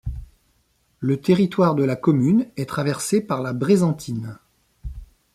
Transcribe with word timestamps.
Le 0.99 1.21
territoire 1.21 1.75
de 1.75 1.83
la 1.83 1.95
commune 1.95 2.47
est 2.57 2.65
traversé 2.67 3.21
par 3.21 3.43
la 3.43 3.53
Brézentine. 3.53 4.39